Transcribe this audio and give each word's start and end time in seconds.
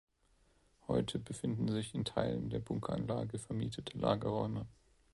Heute 0.87 1.19
befinden 1.19 1.67
sich 1.67 1.93
in 1.93 2.05
Teilen 2.05 2.49
der 2.49 2.57
Bunkeranlage 2.57 3.37
vermietete 3.37 3.99
Lagerräume. 3.99 4.65